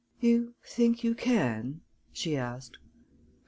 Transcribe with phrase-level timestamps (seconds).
[0.19, 2.79] "You think you can?" she asked.